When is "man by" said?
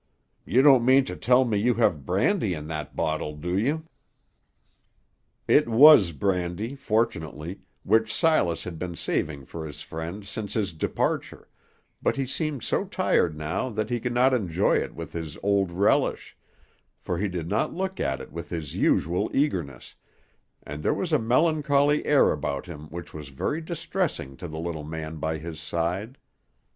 24.83-25.37